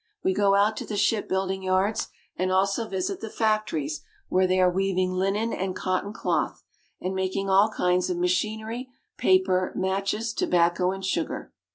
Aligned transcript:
We 0.23 0.33
go 0.33 0.55
out 0.55 0.77
to 0.77 0.85
the 0.87 0.97
ship 0.97 1.29
building 1.29 1.61
yards, 1.61 2.07
and 2.35 2.51
also 2.51 2.87
visit 2.87 3.21
the 3.21 3.29
factories 3.29 4.01
where 4.29 4.47
they 4.47 4.59
are 4.59 4.67
weaving 4.71 5.11
linen 5.11 5.53
and 5.53 5.75
cotton 5.75 6.11
cloth, 6.11 6.63
and 6.99 7.13
making 7.13 7.51
all 7.51 7.69
kinds 7.69 8.09
of 8.09 8.17
machinery, 8.17 8.89
paper, 9.19 9.71
matches, 9.75 10.33
tobacco, 10.33 10.89
and 10.91 11.05
sugar. 11.05 11.53